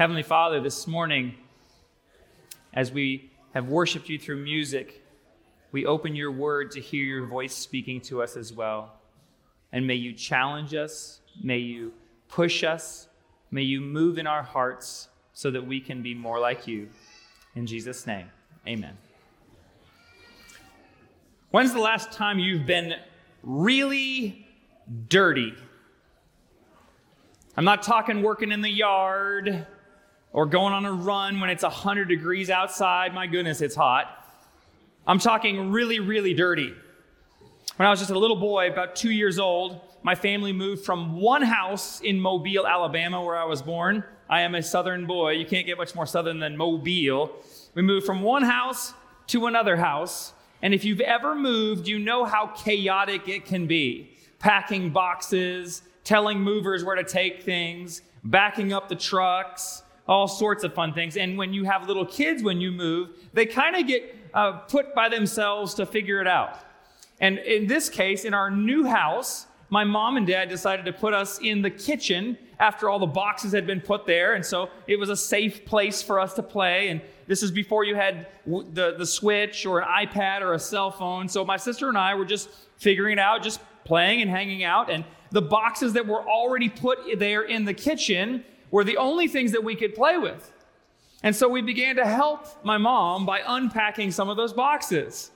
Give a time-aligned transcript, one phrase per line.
[0.00, 1.34] Heavenly Father, this morning,
[2.72, 5.04] as we have worshiped you through music,
[5.72, 8.94] we open your word to hear your voice speaking to us as well.
[9.72, 11.92] And may you challenge us, may you
[12.28, 13.08] push us,
[13.50, 16.88] may you move in our hearts so that we can be more like you.
[17.54, 18.30] In Jesus' name,
[18.66, 18.96] amen.
[21.50, 22.94] When's the last time you've been
[23.42, 24.48] really
[25.08, 25.52] dirty?
[27.54, 29.66] I'm not talking working in the yard
[30.32, 33.14] or going on a run when it's 100 degrees outside.
[33.14, 34.16] My goodness, it's hot.
[35.06, 36.72] I'm talking really, really dirty.
[37.76, 41.20] When I was just a little boy, about two years old, my family moved from
[41.20, 44.04] one house in Mobile, Alabama, where I was born.
[44.28, 45.32] I am a southern boy.
[45.32, 47.32] You can't get much more southern than Mobile.
[47.74, 48.94] We moved from one house
[49.28, 50.32] to another house.
[50.62, 54.12] And if you've ever moved, you know how chaotic it can be.
[54.38, 60.74] Packing boxes, telling movers where to take things, backing up the trucks, all sorts of
[60.74, 61.16] fun things.
[61.16, 64.92] And when you have little kids when you move, they kind of get uh, put
[64.92, 66.58] by themselves to figure it out.
[67.20, 71.14] And in this case, in our new house, my mom and dad decided to put
[71.14, 74.34] us in the kitchen after all the boxes had been put there.
[74.34, 76.88] And so it was a safe place for us to play.
[76.88, 80.90] And this is before you had the, the switch or an iPad or a cell
[80.90, 81.28] phone.
[81.28, 84.90] So my sister and I were just figuring it out, just playing and hanging out.
[84.90, 89.52] And the boxes that were already put there in the kitchen were the only things
[89.52, 90.52] that we could play with.
[91.22, 95.30] And so we began to help my mom by unpacking some of those boxes.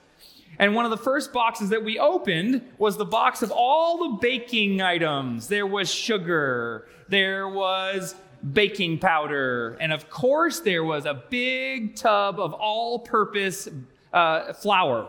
[0.58, 4.18] And one of the first boxes that we opened was the box of all the
[4.20, 5.48] baking items.
[5.48, 8.14] There was sugar, there was
[8.52, 13.68] baking powder, and of course, there was a big tub of all purpose
[14.12, 15.08] uh, flour.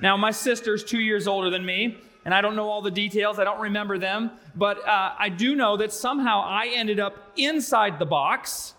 [0.00, 3.38] Now, my sister's two years older than me, and I don't know all the details,
[3.38, 7.98] I don't remember them, but uh, I do know that somehow I ended up inside
[7.98, 8.74] the box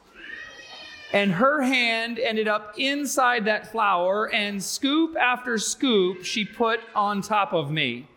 [1.13, 7.21] and her hand ended up inside that flour, and scoop after scoop she put on
[7.21, 8.07] top of me.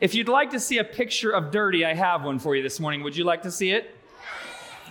[0.00, 2.80] If you'd like to see a picture of dirty, I have one for you this
[2.80, 3.02] morning.
[3.02, 3.94] Would you like to see it?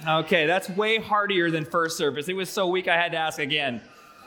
[0.07, 2.29] Okay, that's way hardier than first service.
[2.29, 3.81] It was so weak I had to ask again.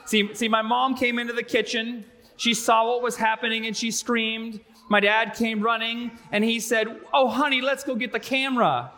[0.05, 2.03] See, see, my mom came into the kitchen.
[2.35, 4.59] She saw what was happening and she screamed.
[4.89, 8.91] My dad came running and he said, Oh, honey, let's go get the camera.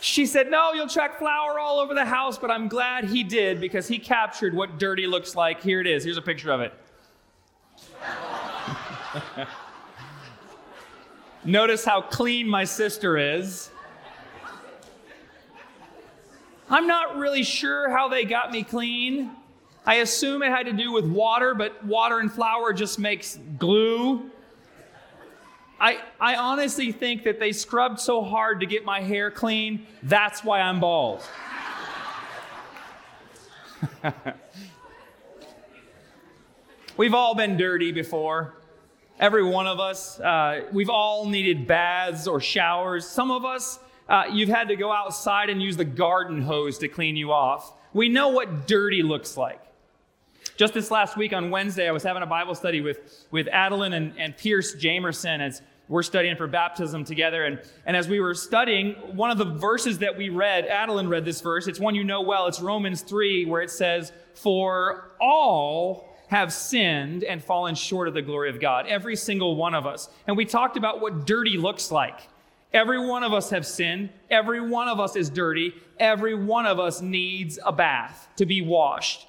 [0.00, 3.60] She said, No, you'll track flour all over the house, but I'm glad he did
[3.60, 5.62] because he captured what dirty looks like.
[5.62, 6.04] Here it is.
[6.04, 6.74] Here's a picture of it.
[11.44, 13.70] Notice how clean my sister is.
[16.68, 19.30] I'm not really sure how they got me clean.
[19.86, 24.30] I assume it had to do with water, but water and flour just makes glue.
[25.78, 30.42] I, I honestly think that they scrubbed so hard to get my hair clean, that's
[30.42, 31.22] why I'm bald.
[36.96, 38.54] We've all been dirty before.
[39.20, 40.18] Every one of us.
[40.18, 43.06] Uh, we've all needed baths or showers.
[43.06, 46.88] Some of us, uh, you've had to go outside and use the garden hose to
[46.88, 47.72] clean you off.
[47.92, 49.65] We know what dirty looks like.
[50.56, 53.92] Just this last week on Wednesday, I was having a Bible study with, with Adeline
[53.92, 57.44] and, and Pierce Jamerson as we're studying for baptism together.
[57.44, 61.26] And, and as we were studying, one of the verses that we read, Adeline read
[61.26, 61.66] this verse.
[61.66, 62.46] It's one you know well.
[62.46, 68.22] It's Romans 3, where it says, For all have sinned and fallen short of the
[68.22, 68.86] glory of God.
[68.86, 70.08] Every single one of us.
[70.26, 72.28] And we talked about what dirty looks like.
[72.72, 74.08] Every one of us have sinned.
[74.30, 75.74] Every one of us is dirty.
[76.00, 79.26] Every one of us needs a bath to be washed.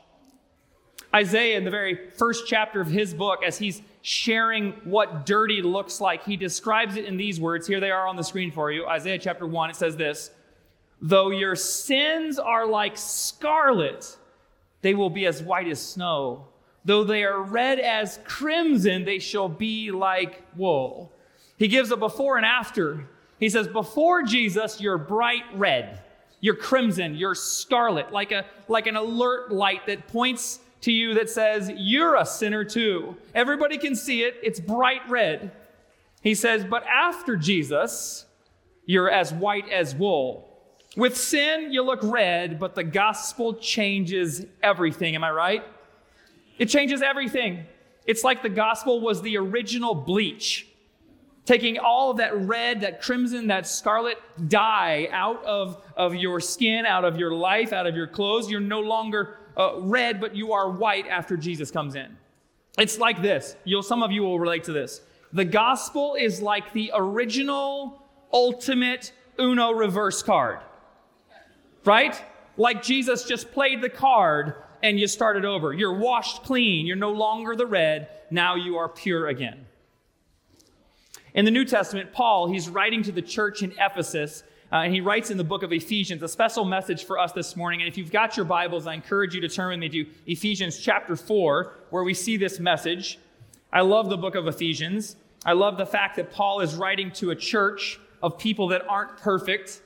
[1.18, 6.00] Isaiah, in the very first chapter of his book, as he's sharing what dirty looks
[6.00, 7.66] like, he describes it in these words.
[7.66, 8.86] Here they are on the screen for you.
[8.86, 10.30] Isaiah chapter 1, it says this
[11.02, 14.16] Though your sins are like scarlet,
[14.84, 16.50] they will be as white as snow.
[16.86, 21.12] Though they are red as crimson, they shall be like wool.
[21.58, 23.08] He gives a before and after.
[23.40, 26.00] He says, Before Jesus, you're bright red,
[26.42, 31.30] you're crimson, you're scarlet, like, a, like an alert light that points to you that
[31.30, 33.18] says, You're a sinner too.
[33.36, 35.52] Everybody can see it, it's bright red.
[36.22, 38.26] He says, But after Jesus,
[38.86, 40.46] you're as white as wool.
[40.96, 45.14] With sin, you look red, but the gospel changes everything.
[45.14, 45.64] Am I right?
[46.58, 47.66] It changes everything.
[48.06, 50.68] It's like the gospel was the original bleach,
[51.44, 54.18] taking all of that red, that crimson, that scarlet
[54.48, 58.50] dye out of, of your skin, out of your life, out of your clothes.
[58.50, 62.16] You're no longer uh, red, but you are white after Jesus comes in.
[62.78, 63.56] It's like this.
[63.66, 65.02] You'll, some of you will relate to this.
[65.34, 68.02] The gospel is like the original,
[68.32, 70.60] ultimate Uno reverse card.
[71.86, 72.22] right?
[72.56, 75.74] Like Jesus just played the card and you started over.
[75.74, 76.86] You're washed clean.
[76.86, 78.10] You're no longer the red.
[78.30, 79.66] Now you are pure again.
[81.34, 85.00] In the New Testament, Paul, he's writing to the church in Ephesus, uh, and he
[85.00, 87.82] writes in the book of Ephesians a special message for us this morning.
[87.82, 90.78] And if you've got your Bibles, I encourage you to turn with me to Ephesians
[90.78, 93.18] chapter 4, where we see this message.
[93.72, 95.16] I love the book of Ephesians.
[95.46, 99.16] I love the fact that Paul is writing to a church of people that aren't
[99.18, 99.82] perfect.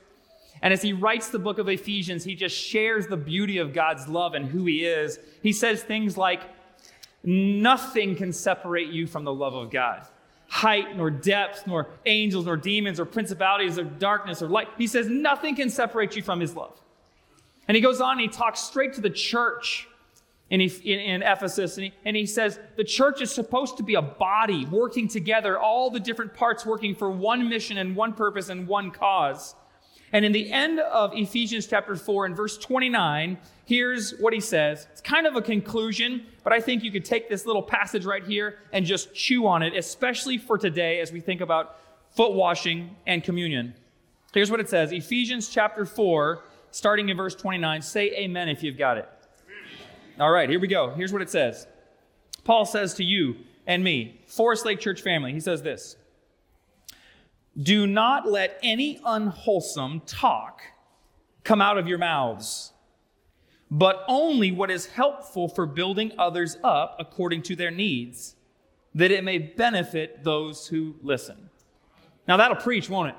[0.62, 4.08] And as he writes the book of Ephesians, he just shares the beauty of God's
[4.08, 5.20] love and who he is.
[5.42, 6.42] He says things like,
[7.24, 10.08] Nothing can separate you from the love of God.
[10.52, 14.68] Height, nor depth, nor angels, nor demons, or principalities, or darkness, or light.
[14.76, 16.78] He says, Nothing can separate you from his love.
[17.66, 19.88] And he goes on and he talks straight to the church
[20.50, 24.02] in, in, Ephesus, and he, and he says the church is supposed to be a
[24.02, 28.68] body working together, all the different parts working for one mission and one purpose and
[28.68, 29.54] one cause.
[30.12, 34.86] And in the end of Ephesians chapter 4, in verse 29, here's what he says.
[34.92, 38.22] It's kind of a conclusion, but I think you could take this little passage right
[38.24, 41.78] here and just chew on it, especially for today as we think about
[42.10, 43.74] foot washing and communion.
[44.34, 47.80] Here's what it says Ephesians chapter 4, starting in verse 29.
[47.80, 49.08] Say amen if you've got it.
[50.20, 50.90] All right, here we go.
[50.90, 51.66] Here's what it says
[52.44, 53.36] Paul says to you
[53.66, 55.96] and me, Forest Lake Church family, he says this
[57.60, 60.62] Do not let any unwholesome talk
[61.44, 62.72] come out of your mouths,
[63.70, 68.36] but only what is helpful for building others up according to their needs,
[68.94, 71.50] that it may benefit those who listen.
[72.26, 73.16] Now that'll preach, won't it?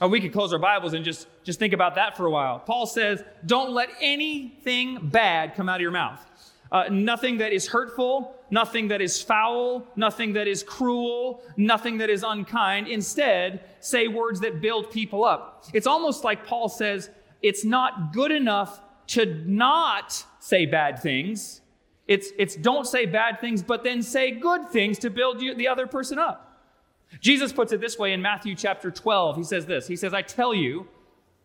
[0.00, 2.58] Or we could close our Bibles and just, just think about that for a while.
[2.58, 6.24] Paul says, don't let anything bad come out of your mouth.
[6.70, 12.10] Uh, nothing that is hurtful, nothing that is foul, nothing that is cruel, nothing that
[12.10, 12.86] is unkind.
[12.86, 15.64] Instead, say words that build people up.
[15.72, 17.08] It's almost like Paul says,
[17.40, 21.62] it's not good enough to not say bad things.
[22.06, 25.68] It's, it's don't say bad things, but then say good things to build you, the
[25.68, 26.60] other person up.
[27.20, 29.36] Jesus puts it this way in Matthew chapter 12.
[29.36, 30.88] He says this He says, I tell you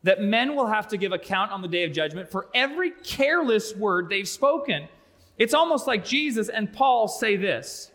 [0.03, 3.73] that men will have to give account on the day of judgment for every careless
[3.75, 4.89] word they've spoken.
[5.37, 7.91] It's almost like Jesus and Paul say this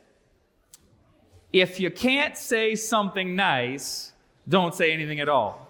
[1.53, 4.13] If you can't say something nice,
[4.49, 5.69] don't say anything at all.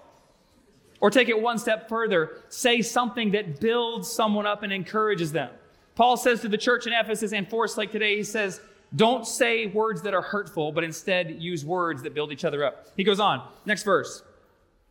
[1.00, 5.50] Or take it one step further, say something that builds someone up and encourages them.
[5.96, 8.60] Paul says to the church in Ephesus and Forest Lake today, he says,
[8.94, 12.86] don't say words that are hurtful, but instead use words that build each other up.
[12.96, 14.22] He goes on, next verse.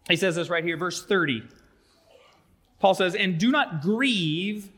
[0.10, 1.44] He says this right here, verse 30.
[2.80, 4.70] Paul says, And do not grieve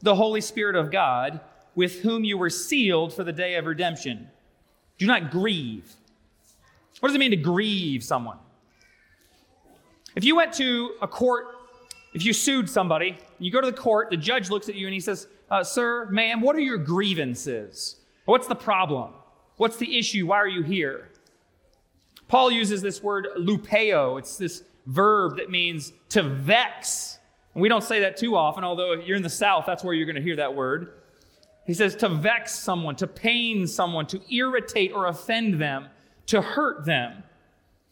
[0.00, 1.40] the Holy Spirit of God,
[1.74, 4.28] with whom you were sealed for the day of redemption.
[4.98, 5.94] Do not grieve.
[7.00, 8.38] What does it mean to grieve someone?
[10.16, 11.46] If you went to a court,
[12.14, 14.94] if you sued somebody, you go to the court, the judge looks at you and
[14.94, 17.96] he says, uh, Sir, ma'am, what are your grievances?
[18.24, 19.12] What's the problem?
[19.56, 20.26] What's the issue?
[20.26, 21.08] Why are you here?
[22.28, 24.18] Paul uses this word lupeo.
[24.18, 27.17] It's this verb that means to vex.
[27.58, 29.92] And we don't say that too often, although if you're in the South, that's where
[29.92, 30.92] you're going to hear that word.
[31.66, 35.88] He says to vex someone, to pain someone, to irritate or offend them,
[36.26, 37.24] to hurt them.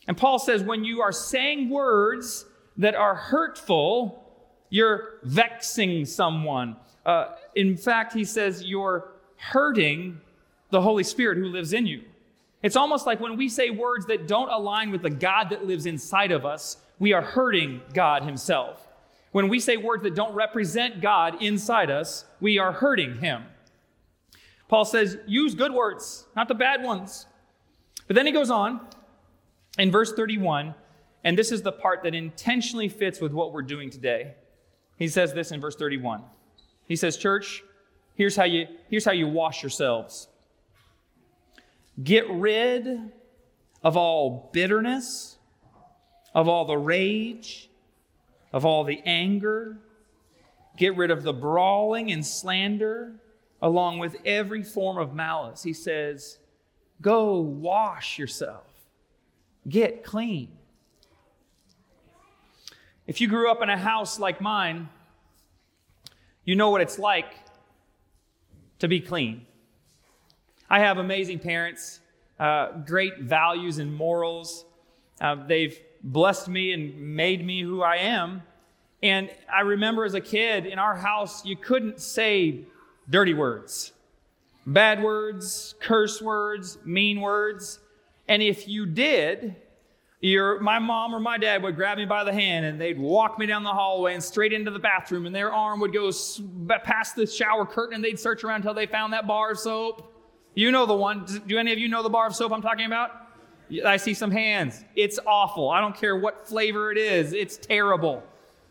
[0.07, 2.45] And Paul says when you are saying words
[2.77, 4.25] that are hurtful,
[4.71, 6.77] you're vexing someone.
[7.05, 10.21] Uh, in fact, he says you're hurting
[10.71, 12.05] the Holy Spirit who lives in you.
[12.63, 15.87] It's almost like when we say words that don't align with the God that lives
[15.87, 18.86] inside of us, we are hurting God Himself.
[19.37, 23.45] When we say words that don't represent God inside us, we are hurting Him.
[24.67, 27.27] Paul says, use good words, not the bad ones.
[28.07, 28.81] But then he goes on
[29.79, 30.75] in verse 31,
[31.23, 34.37] and this is the part that intentionally fits with what we're doing today.
[34.97, 36.23] He says this in verse 31.
[36.89, 37.63] He says, Church,
[38.15, 40.29] here's how you, here's how you wash yourselves.
[42.03, 43.13] Get rid
[43.83, 45.37] of all bitterness,
[46.33, 47.69] of all the rage,
[48.53, 49.79] of all the anger.
[50.77, 53.15] Get rid of the brawling and slander,
[53.63, 55.63] along with every form of malice.
[55.63, 56.39] He says,
[57.01, 58.67] Go wash yourself,
[59.69, 60.49] get clean.
[63.07, 64.89] If you grew up in a house like mine,
[66.45, 67.35] you know what it's like
[68.79, 69.47] to be clean.
[70.69, 72.01] I have amazing parents,
[72.41, 74.65] uh, great values and morals.
[75.21, 75.79] Uh, they've
[76.13, 78.43] blessed me and made me who I am.
[79.03, 82.65] And I remember as a kid in our house, you couldn't say
[83.11, 83.93] dirty words,
[84.67, 87.79] bad words, curse words, mean words.
[88.27, 89.57] And if you did,
[90.21, 93.39] Your, my mom or my dad would grab me by the hand and they'd walk
[93.39, 96.11] me down the hallway and straight into the bathroom, and their arm would go
[96.83, 100.11] past the shower curtain and they'd search around until they found that bar of soap.
[100.55, 101.27] You know the one.
[101.47, 103.11] Do any of you know the bar of soap I'm talking about?
[103.85, 104.85] I see some hands.
[104.95, 105.71] It's awful.
[105.71, 108.23] I don't care what flavor it is, it's terrible.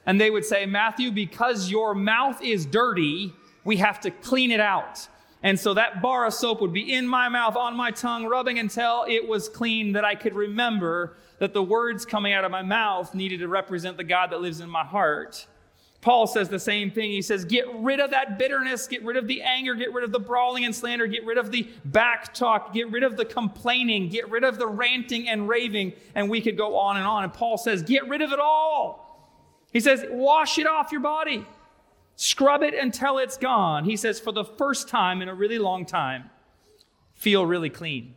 [0.05, 3.33] And they would say, Matthew, because your mouth is dirty,
[3.63, 5.07] we have to clean it out.
[5.41, 8.59] And so that bar of soap would be in my mouth, on my tongue, rubbing
[8.59, 12.61] until it was clean, that I could remember that the words coming out of my
[12.61, 15.45] mouth needed to represent the God that lives in my heart.
[16.05, 17.09] Paul says the same thing.
[17.09, 20.11] He says, Get rid of that bitterness, get rid of the anger, get rid of
[20.11, 24.09] the brawling and slander, get rid of the back talk, get rid of the complaining,
[24.09, 25.93] get rid of the ranting and raving.
[26.13, 27.23] And we could go on and on.
[27.23, 29.33] And Paul says, Get rid of it all.
[29.73, 31.43] He says, Wash it off your body.
[32.17, 33.83] Scrub it until it's gone.
[33.83, 36.29] He says, for the first time in a really long time,
[37.15, 38.13] feel really clean.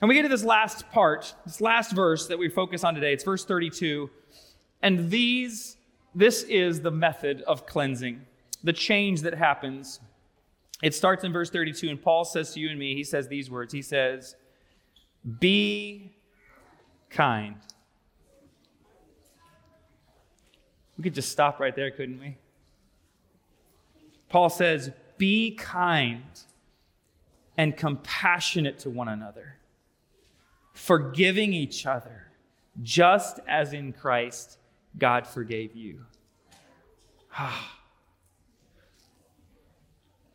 [0.00, 3.12] And we get to this last part, this last verse that we focus on today.
[3.12, 4.10] It's verse 32.
[4.82, 5.76] And these,
[6.14, 8.22] this is the method of cleansing,
[8.62, 10.00] the change that happens.
[10.82, 13.50] It starts in verse 32, and Paul says to you and me, he says these
[13.50, 13.72] words.
[13.72, 14.36] He says,
[15.40, 16.12] Be
[17.10, 17.56] kind.
[20.96, 22.36] We could just stop right there, couldn't we?
[24.28, 26.22] Paul says, Be kind
[27.56, 29.56] and compassionate to one another,
[30.74, 32.28] forgiving each other,
[32.82, 34.58] just as in Christ
[34.98, 36.00] God forgave you.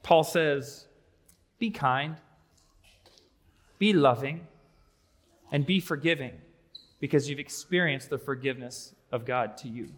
[0.03, 0.85] Paul says,
[1.59, 2.17] Be kind,
[3.79, 4.47] be loving,
[5.51, 6.33] and be forgiving
[6.99, 9.89] because you've experienced the forgiveness of God to you.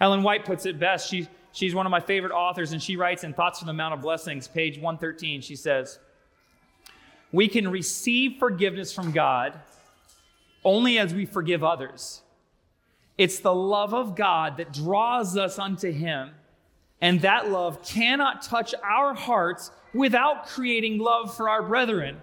[0.00, 1.08] Ellen White puts it best.
[1.08, 3.94] She, she's one of my favorite authors, and she writes in Thoughts from the Mount
[3.94, 5.98] of Blessings, page 113, she says,
[7.32, 9.58] We can receive forgiveness from God
[10.64, 12.22] only as we forgive others.
[13.18, 16.30] It's the love of God that draws us unto Him,
[17.00, 22.18] and that love cannot touch our hearts without creating love for our brethren.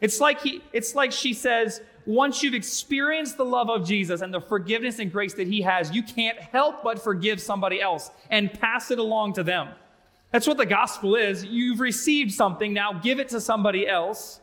[0.00, 4.32] It's like, he, it's like she says, once you've experienced the love of Jesus and
[4.32, 8.52] the forgiveness and grace that He has, you can't help but forgive somebody else and
[8.52, 9.68] pass it along to them.
[10.32, 11.44] That's what the gospel is.
[11.44, 14.40] You've received something, now give it to somebody else.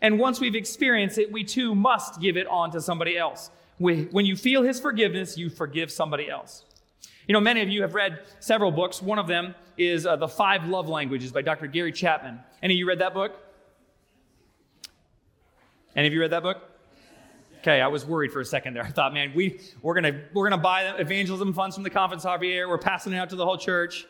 [0.00, 3.50] And once we've experienced it, we too must give it on to somebody else.
[3.80, 6.64] When you feel His forgiveness, you forgive somebody else.
[7.26, 9.00] You know, many of you have read several books.
[9.00, 11.66] One of them is uh, The Five Love Languages by Dr.
[11.66, 12.40] Gary Chapman.
[12.62, 13.32] Any of you read that book?
[15.96, 16.58] Any of you read that book?
[17.60, 18.82] Okay, I was worried for a second there.
[18.82, 22.24] I thought, man, we, we're going to we're gonna buy evangelism funds from the Conference
[22.24, 22.68] Javier.
[22.68, 24.06] We're passing it out to the whole church.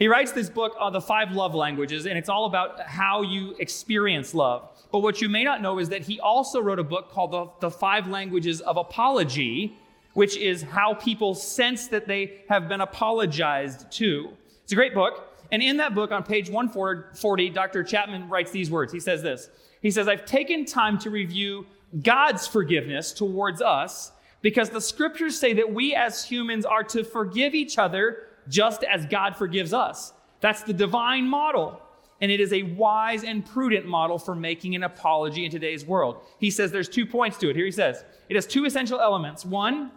[0.00, 3.54] He writes this book on the five love languages, and it's all about how you
[3.58, 4.66] experience love.
[4.90, 7.68] But what you may not know is that he also wrote a book called The,
[7.68, 9.76] the Five Languages of Apology,
[10.14, 14.30] which is how people sense that they have been apologized to.
[14.64, 15.36] It's a great book.
[15.52, 17.84] And in that book, on page 140, Dr.
[17.84, 18.94] Chapman writes these words.
[18.94, 19.50] He says this
[19.82, 21.66] He says, I've taken time to review
[22.02, 27.54] God's forgiveness towards us because the scriptures say that we as humans are to forgive
[27.54, 30.12] each other just as God forgives us.
[30.40, 31.80] That's the divine model.
[32.20, 36.22] And it is a wise and prudent model for making an apology in today's world.
[36.38, 37.56] He says there's two points to it.
[37.56, 39.92] Here he says it has two essential elements one,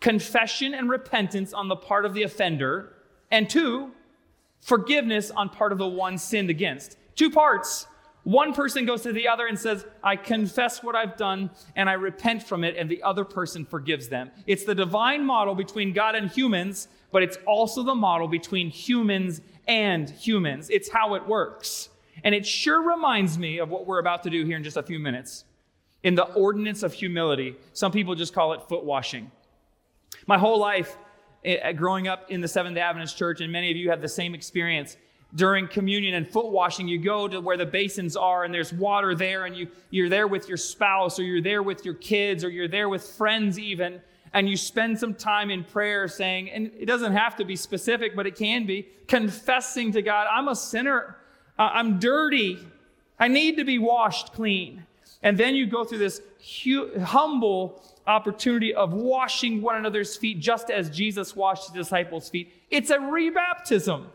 [0.00, 2.94] confession and repentance on the part of the offender,
[3.30, 3.92] and two,
[4.60, 6.96] forgiveness on part of the one sinned against.
[7.16, 7.86] Two parts.
[8.24, 11.94] One person goes to the other and says, I confess what I've done and I
[11.94, 14.30] repent from it, and the other person forgives them.
[14.46, 19.40] It's the divine model between God and humans, but it's also the model between humans
[19.66, 20.70] and humans.
[20.70, 21.88] It's how it works.
[22.24, 24.82] And it sure reminds me of what we're about to do here in just a
[24.82, 25.44] few minutes.
[26.02, 29.30] In the ordinance of humility, some people just call it foot washing.
[30.26, 30.96] My whole life,
[31.44, 34.34] eh, growing up in the Seventh Adventist Church, and many of you have the same
[34.34, 34.96] experience,
[35.34, 39.14] during communion and foot washing, you go to where the basins are and there's water
[39.14, 42.48] there, and you, you're there with your spouse, or you're there with your kids, or
[42.48, 44.00] you're there with friends, even,
[44.32, 48.14] and you spend some time in prayer saying, and it doesn't have to be specific,
[48.14, 51.16] but it can be, confessing to God, I'm a sinner,
[51.58, 52.58] I'm dirty,
[53.18, 54.84] I need to be washed clean.
[55.22, 56.20] And then you go through this
[56.64, 62.52] hu- humble opportunity of washing one another's feet just as Jesus washed the disciples' feet.
[62.70, 64.06] It's a rebaptism.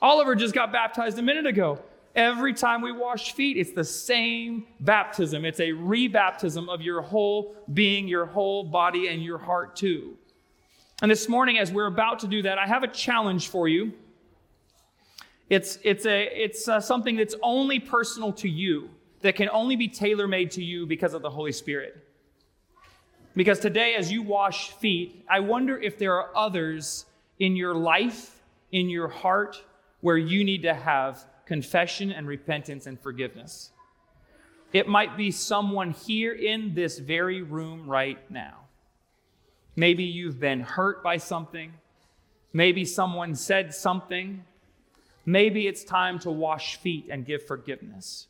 [0.00, 1.80] Oliver just got baptized a minute ago.
[2.14, 5.44] Every time we wash feet, it's the same baptism.
[5.44, 10.16] It's a rebaptism of your whole being, your whole body, and your heart too.
[11.02, 13.92] And this morning, as we're about to do that, I have a challenge for you.
[15.50, 18.90] It's, it's, a, it's uh, something that's only personal to you.
[19.24, 21.96] that can only be tailor made to you because of the Holy Spirit.
[23.34, 27.06] Because today, as you wash feet, I wonder if there are others
[27.38, 29.62] in your life, in your heart,
[30.02, 33.70] where you need to have confession and repentance and forgiveness.
[34.72, 38.64] It might be someone here in this very room right now.
[39.76, 41.72] Maybe you've been hurt by something.
[42.52, 44.44] Maybe someone said something.
[45.26, 48.26] Maybe it's time to wash feet and give forgiveness.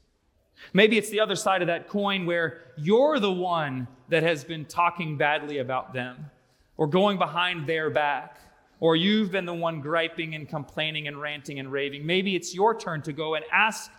[0.72, 4.64] Maybe it's the other side of that coin where you're the one that has been
[4.64, 6.30] talking badly about them
[6.76, 8.38] or going behind their back,
[8.80, 12.04] or you've been the one griping and complaining and ranting and raving.
[12.04, 13.90] Maybe it's your turn to go and ask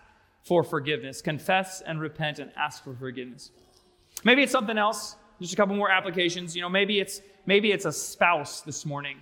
[0.44, 3.52] for forgiveness, confess and repent and ask for forgiveness.
[4.24, 6.56] Maybe it's something else, just a couple more applications.
[6.56, 9.18] You know, maybe it's maybe it's a spouse this morning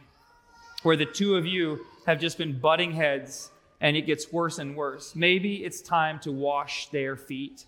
[0.84, 4.76] where the two of you have just been butting heads and it gets worse and
[4.76, 5.16] worse.
[5.16, 7.66] Maybe it's time to wash their feet.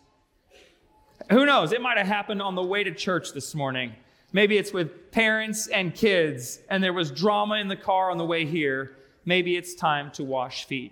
[1.30, 1.72] Who knows?
[1.72, 3.94] It might have happened on the way to church this morning.
[4.36, 8.25] Maybe it's with parents and kids, and there was drama in the car on the
[8.25, 8.98] way here.
[9.24, 10.92] Maybe it's time to wash feet.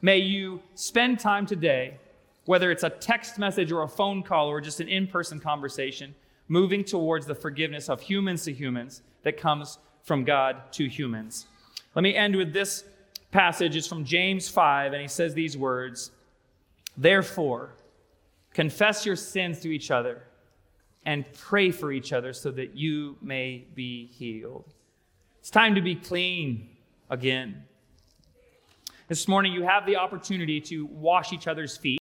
[0.00, 1.98] May you spend time today,
[2.46, 6.14] whether it's a text message or a phone call or just an in person conversation,
[6.48, 11.48] moving towards the forgiveness of humans to humans that comes from God to humans.
[11.94, 12.84] Let me end with this
[13.30, 16.12] passage is from James 5, and he says these words
[16.96, 17.74] Therefore,
[18.54, 20.22] confess your sins to each other
[21.04, 24.74] and pray for each other so that you may be healed.
[25.38, 26.68] It's time to be clean
[27.08, 27.64] again.
[29.08, 31.99] This morning, you have the opportunity to wash each other's feet.